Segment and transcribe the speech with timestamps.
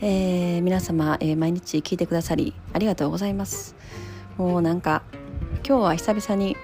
[0.00, 3.74] えー、皆様、えー、毎日聞いてくださりありがとうございます。
[4.36, 5.02] もうなんか
[5.66, 6.56] 今日は久々に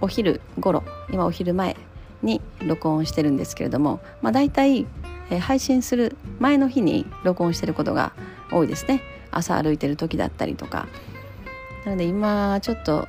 [0.00, 1.76] お昼頃今お昼前
[2.22, 4.86] に録音してるんですけれども、まあ、大体、
[5.30, 8.12] えー、配信する前の日に録音してることが
[8.52, 9.02] 多いですね
[9.32, 10.86] 朝歩いてる時だったりとか
[11.84, 13.08] なので今ちょっと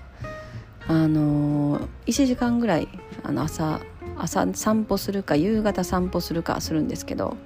[0.87, 2.87] あのー、1時間ぐらい
[3.21, 3.81] あの朝
[4.17, 7.37] 朝散歩するか夕方散歩するかするんですけど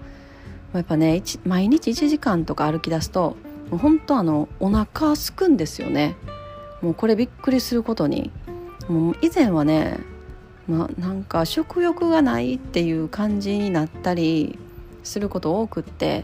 [0.73, 3.35] やっぱね毎日1時間とか歩き出すと
[3.69, 6.15] もう本当あのお腹すくんですよね。
[6.81, 8.31] もうこれびっくりすることに。
[8.87, 9.99] もう以前はね、
[10.67, 14.57] ま、なんか食欲がないっていう感じになったり
[15.03, 16.23] すること多くって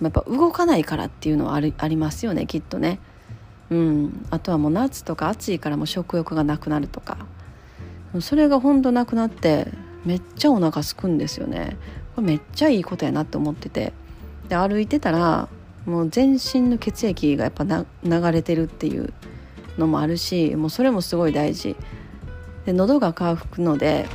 [0.00, 3.00] やっぱ動かないからっていうのはありありますよねきっとね。
[3.70, 4.26] うん。
[4.30, 7.18] あとはもう夏とか暑いからも食欲がなくなるとか。
[8.20, 9.68] それがほんとなくなって
[10.04, 11.76] めっちゃお腹すくんですよね。
[12.20, 13.94] これめっちゃいいことやなって思ってて。
[14.50, 15.48] で歩いてたら
[15.86, 17.86] もう全身の血液がやっぱ流
[18.32, 19.12] れてるっていう
[19.78, 21.76] のもあるしもうそれもすごい大事。
[22.66, 24.06] で喉が渇くので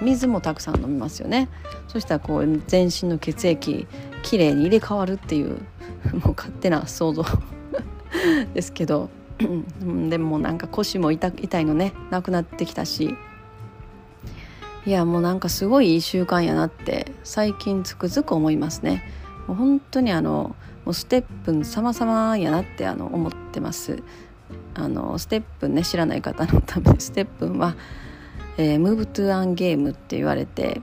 [0.00, 1.48] 水もたくさん飲みますよね。
[1.88, 3.86] そしたらこう全身の血液
[4.22, 5.58] きれいに入れ替わるっていう
[6.24, 7.24] もう勝手な想像
[8.54, 9.10] ですけど。
[10.08, 11.92] でもなんか腰も痛いのね。
[12.10, 13.16] なくなってきたし。
[14.84, 19.04] いやもうなんかすごいいい習慣やなって最近つくづく思いますね。
[19.46, 24.02] もう本当にあのもうステップン様々やなってあの思ってます。
[24.74, 27.76] あのステップンね知らない方のため ステップンは、
[28.56, 30.80] えー、ムーブトゥアンゲームって言われて、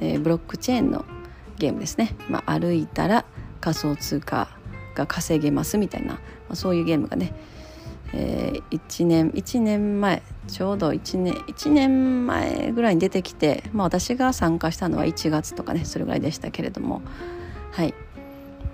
[0.00, 1.04] えー、ブロックチェーンの
[1.58, 3.24] ゲームですね、まあ、歩いたら
[3.60, 4.48] 仮想通貨
[4.94, 6.20] が稼げますみたいな、ま
[6.50, 7.34] あ、そういうゲームがね
[8.14, 17.02] えー、1年1年前ちょうど1年1年前ぐらいに出てきて、まあ、私が参加したのは1月とかねそれぐらいでしたけれども。
[17.72, 17.94] はい。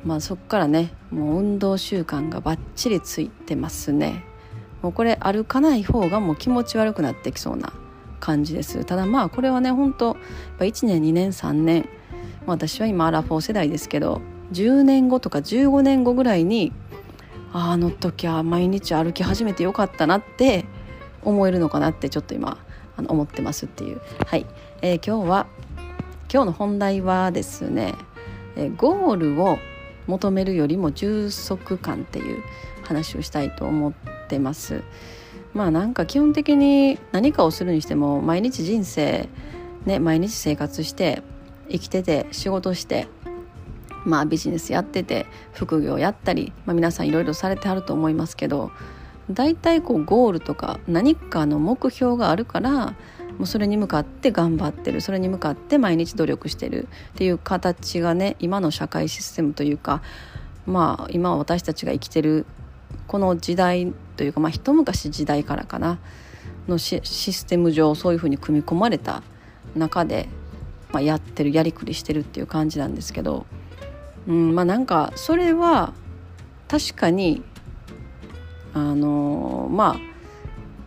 [0.05, 4.25] まあそっからねもう運動習慣がバッチリついてますね。
[4.83, 7.73] もうこれ歩かない方がもう気持ち悪くなってきそうな
[8.21, 8.85] 感じです。
[8.85, 10.17] ただまあこれはね本当
[10.59, 11.89] 1年2年3年、
[12.47, 14.21] まあ、私は今アラフォー世代ですけど
[14.53, 16.73] 10年後とか15年後ぐらいに
[17.53, 20.65] あの時は毎日歩き始めてよかったなって
[21.23, 22.59] 思えるのかなってちょっと今
[22.97, 24.47] あの思ってますっていうはい、
[24.83, 25.47] えー、今日は
[26.33, 27.95] 今日の本題はですね、
[28.57, 29.59] えー、ゴールを
[30.07, 32.43] 求めるよりも充足感っていう
[32.83, 33.93] 話をしたいと思っ
[34.29, 34.83] てます。
[35.55, 39.29] まあなんか基本的に何かをするにしても毎日人生
[39.87, 41.23] ね毎日生活して
[41.71, 43.09] 生きてて仕事して
[44.09, 48.71] まあ、ビジネスやってて副業やったり、まあ、皆さんいろいろされてはると思いますけど
[49.31, 52.95] 大体こうゴールとか何かの目標があるから
[53.37, 60.03] もうそれに向かって頑張ってるそれに向かって毎日努力してるっていう形がね今の社会システムというか
[60.67, 62.47] まあ今私たちが生きてる
[63.07, 65.99] この時代というか、まあ、一昔時代からかな
[66.67, 69.23] のシステム上そういうふうに組み込まれた
[69.77, 70.29] 中で、
[70.93, 73.47] まあ、やってるやりくりしてるっていう感じなんですけど
[74.29, 75.95] うんまあなんかそれは
[76.69, 77.43] 確かに
[78.75, 80.01] あのまあ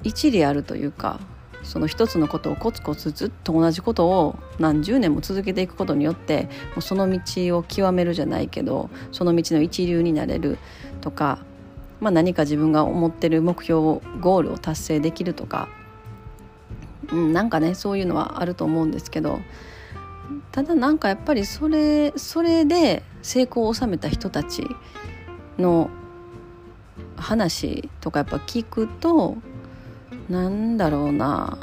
[0.03, 1.19] 一理あるというか
[1.63, 10.57] その一つのことをコツコツずっと同じことを何十年も続けていくことによってもうその道を極めるじゃないけどその道の一流になれる
[11.01, 11.39] とか、
[11.99, 15.67] まあ、何か自分が思ってる目標をゴールを達成できるとか、
[17.11, 19.39] うん、なんかねそういうのはあると思うんですけど
[20.51, 24.65] ただなんかやっぱりそれそれで成功を収めた人たち
[25.57, 25.89] の
[27.15, 29.37] 話とかやっぱ聞くと
[30.29, 31.57] なんだろうな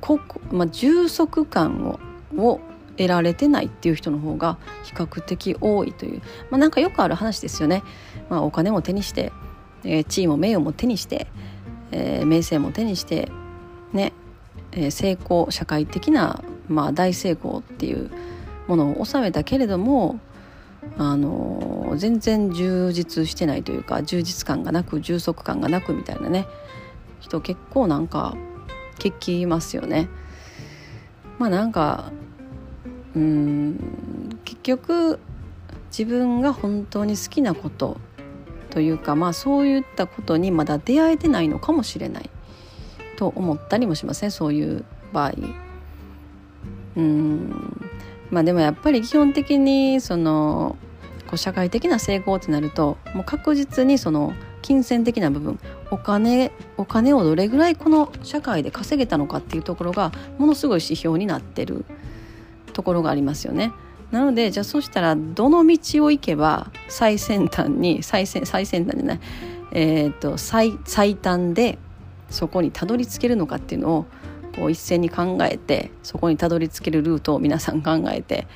[0.00, 2.00] ここ、まあ、充足感を
[2.36, 2.60] を
[2.96, 7.82] 得られてないっていう人の方が比較的多いという、まあ、なんかよくある話ですよね。
[8.30, 9.32] まあ、お金も手にして、
[9.84, 11.26] えー、地位も名誉も手にして、
[11.92, 13.30] えー、名声も手にして
[13.92, 14.12] ね、
[14.72, 18.10] えー、成功社会的なまあ、大成功っていう
[18.66, 20.18] ものを収めたけれども
[20.98, 26.46] あの全然充実してないというか充実感がなく充足感がなくみたいなね
[27.20, 28.36] 人結構なんか
[28.98, 30.08] 聞きますよね。
[31.38, 32.12] まあなんか
[33.14, 35.18] うん結局
[35.90, 37.96] 自分が本当に好きなこと
[38.70, 42.30] というかまあそういったことにまだ出会えてないのかもしれない
[43.16, 45.32] と思ったりもしますねそういう場合。
[46.96, 47.85] うん
[48.30, 50.76] まあでもやっぱり基本的にその
[51.26, 54.32] こう社会的な成功ってなるともう確実にその
[54.62, 55.58] 金銭的な部分
[55.90, 61.84] お金お金をどれぐらいこの社会で稼げたのかっていうところがものすごい指標になってる
[62.72, 63.72] ところがありますよね。
[64.10, 69.20] なのでじゃあそしたらどの道を行けば最先端に最先最先端じゃない
[69.72, 71.78] えーと、最最短で
[72.30, 74.06] そこにたどり着けるのかっていうのを
[74.56, 78.46] こう一斉に考えてそこにたどり着けるルートを皆さん考えて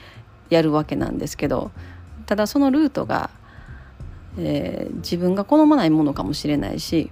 [0.48, 1.70] やるわけなんですけど
[2.26, 3.30] ただそのルートが、
[4.38, 7.10] えー、自分が好まないものかもしれないし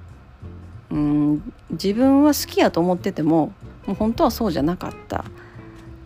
[0.90, 3.52] うん自分は好きやと思ってても
[3.86, 5.24] もう本当はそうじゃなかった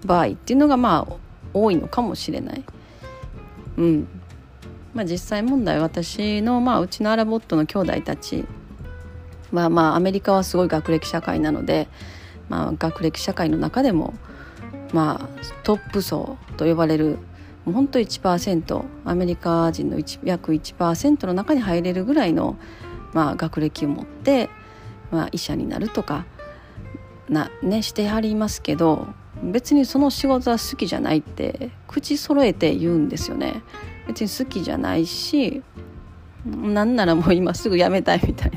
[0.04, 1.16] 場合っていうのがまあ
[1.54, 2.64] 多いのかもしれない。
[3.76, 4.08] うん
[4.94, 8.44] まあ、実際問題私の、まあ、うちのアラボットの兄弟たち
[9.50, 11.88] は、まあ、アメリカはすごい学歴社会なので、
[12.48, 14.14] まあ、学歴社会の中でも、
[14.92, 15.28] まあ、
[15.62, 17.18] トップ層と呼ばれる
[17.64, 22.56] もう本当1%アメリカ人の約1%の中に入れるぐらいの、
[23.12, 24.50] まあ、学歴を持って、
[25.10, 26.26] まあ、医者になるとか
[27.28, 29.06] な、ね、してはりますけど
[29.42, 33.62] 別にその仕事は好きじゃないって口揃えて言うんですよね。
[34.06, 35.62] 別に好きじゃないし
[36.46, 38.52] なんならもう今すぐ辞めたいみたい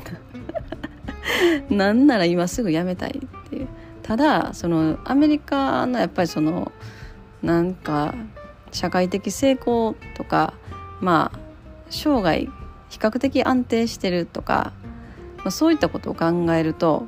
[1.70, 1.76] な。
[1.76, 3.20] なんなら今すぐ辞めたい。
[4.06, 6.72] ただそのアメリカのやっぱりその
[7.42, 8.14] なんか
[8.72, 10.54] 社会的成功とか
[11.00, 11.38] まあ
[11.90, 12.48] 生涯
[12.88, 14.72] 比較的安定してるとか、
[15.38, 17.06] まあ、そういったことを考えると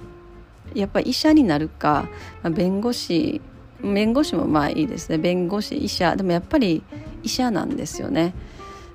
[0.74, 2.08] やっぱり医者になるか、
[2.42, 3.40] まあ、弁護士
[3.82, 5.18] 弁護士もまあいいですね。
[5.18, 6.16] 弁護士医者。
[6.16, 6.82] でもやっぱり
[7.22, 8.34] 医者なんですよね。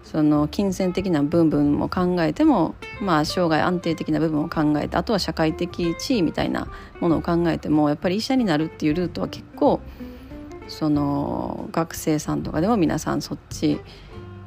[0.03, 6.67] その金銭的な部分も考えてもまあ生涯安定的な部分を考えてあとは社会的地位みたいな
[6.99, 9.79] ものを考えてもやっぱり医者になるっていうルートは結構
[10.67, 13.79] その学生さんとかでも皆さんそっち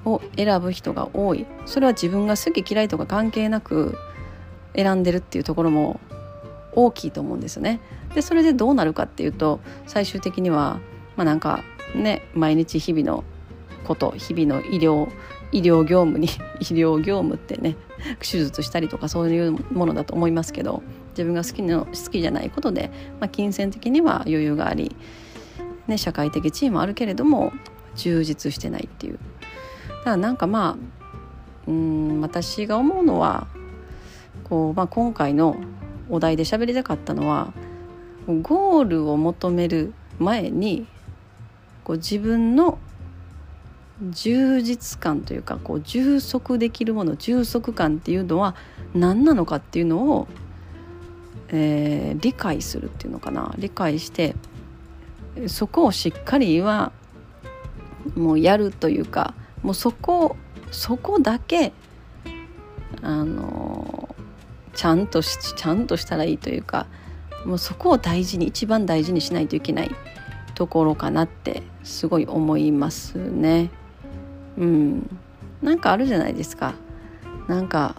[0.04, 3.96] を選ぶ人が多いそれは自分が好き嫌いとか関係なく
[4.74, 6.00] 選んでるっていうところも
[6.72, 7.80] 大きいと思うんですよね。
[8.14, 10.78] でそれでどうなるかっていうと最終的には
[11.16, 11.64] まあなんか
[11.94, 13.24] ね毎日日々の
[13.86, 15.08] こと日々の医療
[15.52, 16.26] 医療業務に
[16.60, 17.76] 医療業務ってね
[18.20, 22.90] 手術したりとかそういうものだと思いますけど自分が好きの好きじゃないことで、
[23.20, 24.94] まあ、金銭的には余裕があり、
[25.86, 27.52] ね、社会的地位もあるけれども
[27.94, 29.18] 充実してないっていう。
[29.88, 30.96] だからなんかまあ
[31.68, 33.46] うん私が思うのは
[34.44, 35.56] こう、まあ、今回の
[36.08, 37.52] お題で喋りたかったのは
[38.42, 40.86] ゴールを求める前に
[41.84, 42.78] こう自分の
[44.02, 48.54] 充実感というかこう充足できるもの充足感っていうのは
[48.94, 50.28] 何なのかっていうのを、
[51.48, 54.36] えー、理解するっていうのかな理解して
[55.46, 56.92] そこをしっかりは
[58.14, 60.36] もうやるというかもうそこ
[60.70, 61.72] そこだけ
[63.02, 64.14] あの
[64.74, 66.86] ちゃんとしちゃんとしたらいいというか
[67.44, 69.90] もうそこを大事に一番大事にしないといけない
[70.54, 73.70] ところかなってすごい思いますね。
[74.58, 75.18] うん、
[75.62, 76.74] なんかあるじゃないですか。
[77.48, 77.94] なんか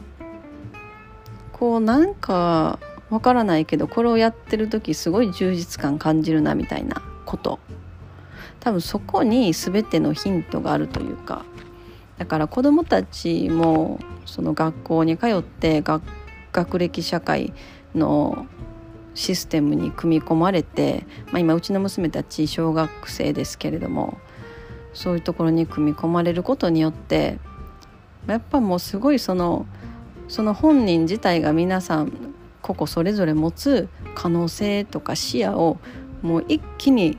[1.53, 7.59] こうなんかわからないけどこれをやってる時すごい充実感感じるなみたいなこと。
[8.59, 11.45] 多分そこに全てのヒントがあるというか。
[12.17, 15.83] だから子どもたちもその学校に通って
[16.51, 17.53] 学歴社会
[17.93, 18.47] の
[19.13, 24.17] システムに組み込まれて、まあ、今うちの娘たち小学生ですけれども
[24.93, 27.39] そういうところに組み込まれることによって
[28.27, 29.65] やっぱもうすごいその
[30.27, 32.11] その本人自体が皆さん
[32.61, 35.77] 個々それぞれ持つ可能性とか視野を
[36.21, 37.17] もう一気に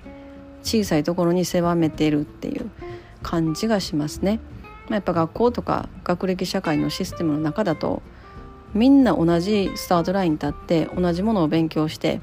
[0.62, 2.70] 小さいところに狭めてるっていう
[3.22, 4.40] 感じがしますね。
[4.88, 8.02] まあ、やっぱ学校とか学歴社会のシステムの中だと
[8.75, 12.20] みんな同じスタートラインに立って同じものを勉強して、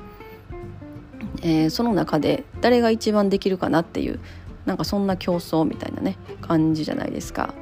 [1.41, 4.19] えー、その中で誰が一番できるかなっていう
[4.65, 7.53] なんかそんな競争みたいなね感じじゃないですか。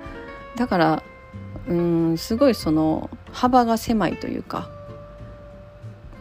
[0.56, 1.04] だから
[1.68, 4.70] うんすごいその幅が狭いというか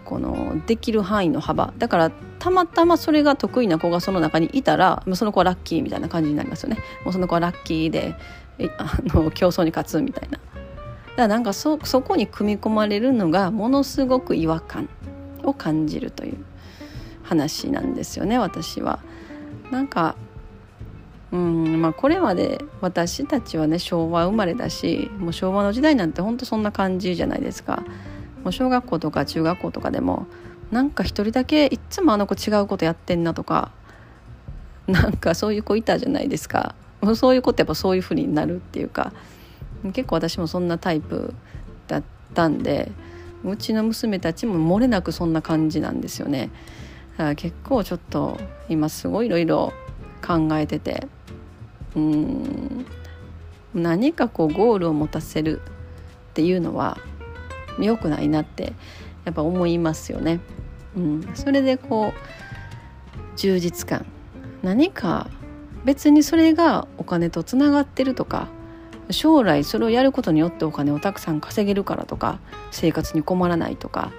[0.05, 8.15] このできる範囲の幅だからたまたまそれが得意な子がその中にいたらもうその子はラッキーみたいな感じになりますよねもうその子はラッキーで
[8.79, 10.43] あの競争に勝つみたいなだか
[11.17, 14.89] らなんかそそこに組み込まれるのがものすごく違和感
[15.43, 16.45] を感じるという
[17.23, 19.01] 話なんですよね私は。
[19.71, 20.17] なんか
[21.33, 27.83] うんまあ、これまで私たちはね昭和生まれだしもう昭和の時代なんてほんとそんな感じじゃないですか。
[28.45, 30.27] もう小学校とか中学校とかでも
[30.71, 33.71] なんか一人だけいっつもあの子違うことやってんなとか
[34.87, 36.75] なんかそういう子いたじゃないですか。
[37.17, 39.12] そういうことやっぱそういうふうになるっていうか
[39.93, 41.35] 結構私もそんなタイプ
[41.89, 42.03] だっ
[42.35, 42.93] たんで
[43.45, 46.51] うちの娘たちも漏れなくそんな感じなんですよね。
[47.12, 49.73] だから結構ちょっと今すごいいろいろ
[50.25, 51.09] 考えてて
[51.97, 52.87] うん。
[53.75, 56.99] 何かこうゴールを持たせるっていうのは
[57.79, 58.75] 良くないなって
[59.25, 60.41] やっぱ思いますよね。
[60.97, 64.05] うん、それでこう充実感。
[64.63, 65.29] 何か
[65.85, 68.47] 別にそれがお金とつながってるとか
[69.11, 72.39] 将来それをやることによってお金をたくさん稼げるからとか
[72.71, 74.13] 生活に困らないとか、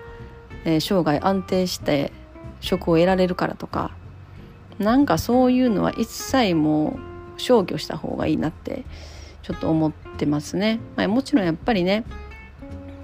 [0.66, 2.12] えー、生涯安定して
[2.60, 3.92] 職を得られるからとか。
[4.80, 8.86] なんかそういうのは一切もう消去した方がいいなって
[9.42, 10.80] ちょっと思ってますね。
[10.96, 12.06] まあ、もちろんやっぱりね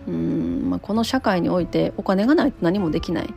[0.08, 3.34] うん、まあ、この社会においてお金がないと何もできない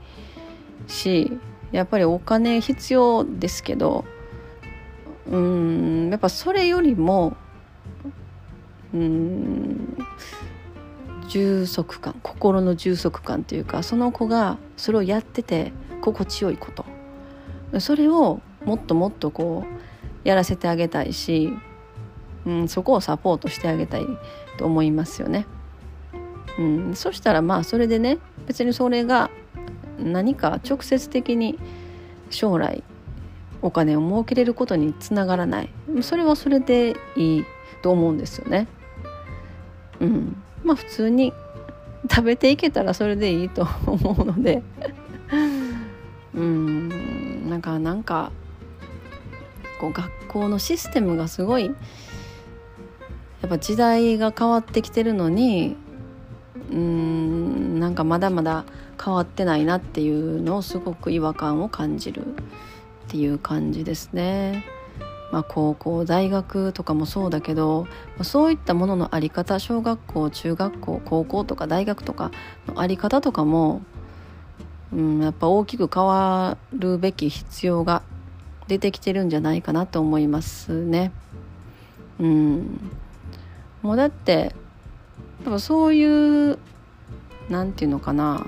[0.86, 1.32] し
[1.70, 4.04] やっぱりお金必要ですけど
[5.30, 7.36] うんやっぱそれよりも
[8.94, 9.96] うん
[11.28, 15.72] 充足感心の充足感というかその子がそれをやってて
[16.02, 19.91] 心地よいことそれをもっともっとこう
[20.24, 21.52] やらせてあげたいし、
[22.46, 24.06] うん、そこをサポートしてあげたい
[24.58, 25.46] と思いますよね。
[26.58, 29.30] うん、そしたらまあそれでね別にそれが
[29.98, 31.58] 何か直接的に
[32.30, 32.82] 将来
[33.62, 35.70] お金を儲けれることにつながらない
[36.02, 37.44] それはそれでいい
[37.80, 38.66] と思うんですよね。
[40.00, 41.32] うん、まあ普通に
[42.10, 44.62] 食べていけたらそれでいいと思うので
[46.34, 48.32] うんなんかなんか
[49.82, 51.72] こう学校のシステムがすごいや
[53.46, 55.76] っぱ時代が変わってきてるのに
[56.70, 58.64] うんなんかまだまだ
[59.04, 62.28] 変わってないなっていうのをすごく違和感を感じるっ
[63.08, 64.64] ていう感じですね。
[65.32, 67.86] まあ、高校大学とかもそうだけど
[68.20, 72.30] そういったものの在り方小学校中学校高校とか大学とか
[72.68, 73.80] の在り方とかも、
[74.92, 78.02] うん、やっぱ大きく変わるべき必要が
[78.68, 81.12] 出てきてるんじゃないかなと思いますね。
[82.20, 82.90] うん、
[83.82, 84.54] もうだって
[85.44, 86.58] 多分そういう
[87.48, 88.46] 何て言うのかな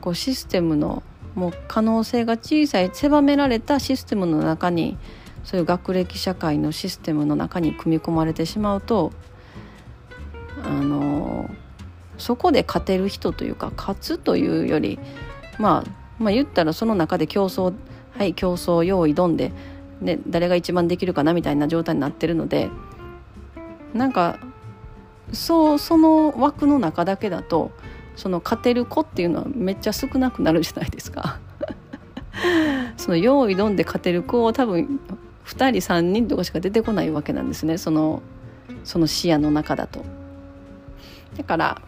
[0.00, 1.02] こうシステムの
[1.34, 4.96] もう可能性が小さい狭められたシステムの中に
[5.44, 9.12] そういう学歴社会のシステムの中に組み込まれてしまうと
[10.64, 11.48] あの
[12.16, 14.98] そこで勝てる人というか勝つというより、
[15.58, 17.72] まあ、まあ言ったらその中で競争
[18.16, 19.52] はい競争用意どんで、
[20.00, 22.70] ね、誰が一番できるかなみたいな状態になってるので
[23.94, 24.38] なんか
[25.32, 27.70] そうその枠の中だけだと
[28.16, 31.38] その勝てる子っていうのはめっちゃ少なくなるじゃないですか。
[32.96, 35.00] その用意どんで勝てる子を多分
[35.44, 38.22] 2人3人とかしか出てこないわけなんですねその
[38.84, 40.04] その視野の中だと。
[41.36, 41.82] だから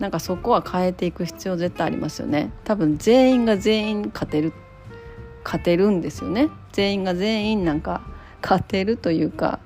[0.00, 2.52] なんかそこは変えていく必要絶対ありますよね。
[2.64, 4.52] 多分全員が全員勝てる
[5.44, 6.48] 勝てるんですよね。
[6.72, 8.02] 全員が全員なんか
[8.42, 9.58] 勝てるというか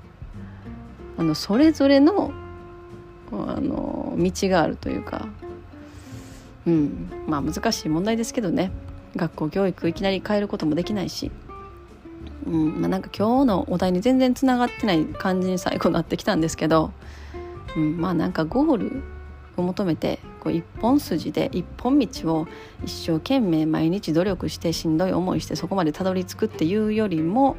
[1.17, 2.31] あのそれぞれの
[3.31, 5.27] あの道があるというか、
[6.65, 8.71] うん、まあ難しい問題ですけどね。
[9.15, 11.31] 学校教育いきなり変えることもできないし、
[12.45, 12.81] うん。
[12.81, 16.91] まあ、なんか今日のお題に全然つながってない感じに最後なってきたんですけど、
[17.75, 19.03] うん、まあなんかゴール
[19.57, 22.47] を求めてこう一本筋で一本道を
[22.83, 27.55] 一生懸命毎日努力してしんどい思いしてそこまでたどり着くっていうよりも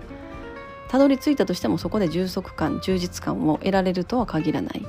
[0.88, 4.86] たどり着いたとしてもそこで充足感充実感を得られるとは限らない。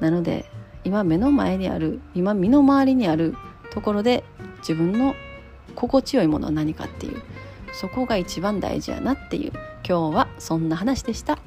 [0.00, 0.46] なので
[0.84, 3.34] 今目の前にある今身の回りにある
[3.70, 4.24] ところで
[4.60, 5.14] 自分の
[5.74, 7.20] 心地よいものは何かっていう
[7.72, 9.52] そこが一番大事やなっていう。
[9.88, 11.38] 今日はそんな話でした。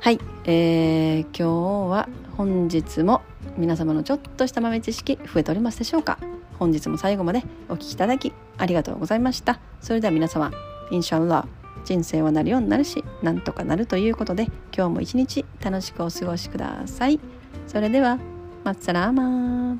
[0.00, 3.22] はい、えー、今日は本日も
[3.56, 6.18] 皆様のちょっとした豆知識増えておりますでしょうか？
[6.60, 9.58] 本日も最後までお聴きいただきありがとうございました。
[9.80, 10.52] それでは皆様
[10.92, 11.48] インシャンラ
[11.84, 14.44] 人生はなるようになるしなんとかなるということで
[14.76, 17.18] 今日も一日楽しくお過ごしください。
[17.66, 18.18] それでは
[18.62, 19.78] マッサラーマー。